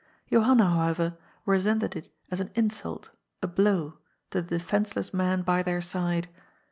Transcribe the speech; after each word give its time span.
Johanna, 0.31 0.65
however, 0.65 1.15
resented 1.45 1.95
it 1.95 2.11
as 2.31 2.39
an 2.39 2.49
insult— 2.55 3.11
a 3.43 3.47
blow— 3.47 3.99
to 4.31 4.41
the 4.41 4.57
defenceless 4.57 5.13
man 5.13 5.43
by 5.43 5.61
their 5.61 5.79
side. 5.79 6.27